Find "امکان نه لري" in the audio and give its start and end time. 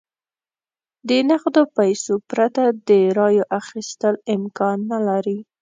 4.35-5.39